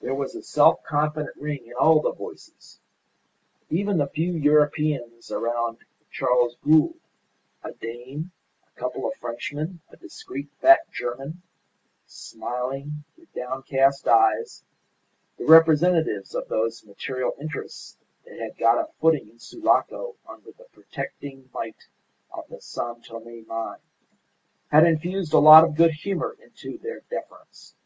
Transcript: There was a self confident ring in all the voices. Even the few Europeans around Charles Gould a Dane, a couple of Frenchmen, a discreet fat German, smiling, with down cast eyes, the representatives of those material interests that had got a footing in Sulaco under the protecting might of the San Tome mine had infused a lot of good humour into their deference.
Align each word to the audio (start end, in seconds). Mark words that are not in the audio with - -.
There 0.00 0.16
was 0.16 0.34
a 0.34 0.42
self 0.42 0.82
confident 0.82 1.36
ring 1.36 1.64
in 1.68 1.74
all 1.74 2.02
the 2.02 2.10
voices. 2.10 2.80
Even 3.68 3.98
the 3.98 4.08
few 4.08 4.32
Europeans 4.32 5.30
around 5.30 5.78
Charles 6.10 6.56
Gould 6.64 6.98
a 7.62 7.70
Dane, 7.70 8.32
a 8.66 8.76
couple 8.80 9.06
of 9.06 9.14
Frenchmen, 9.18 9.78
a 9.90 9.96
discreet 9.96 10.48
fat 10.60 10.90
German, 10.90 11.42
smiling, 12.08 13.04
with 13.16 13.32
down 13.32 13.62
cast 13.62 14.08
eyes, 14.08 14.64
the 15.36 15.44
representatives 15.46 16.34
of 16.34 16.48
those 16.48 16.84
material 16.84 17.36
interests 17.40 17.96
that 18.24 18.40
had 18.40 18.58
got 18.58 18.76
a 18.78 18.88
footing 19.00 19.28
in 19.28 19.38
Sulaco 19.38 20.16
under 20.28 20.50
the 20.50 20.64
protecting 20.72 21.48
might 21.54 21.86
of 22.32 22.48
the 22.48 22.60
San 22.60 23.02
Tome 23.02 23.46
mine 23.46 23.78
had 24.72 24.84
infused 24.84 25.32
a 25.32 25.38
lot 25.38 25.62
of 25.62 25.76
good 25.76 25.92
humour 25.92 26.36
into 26.42 26.76
their 26.78 27.02
deference. 27.08 27.76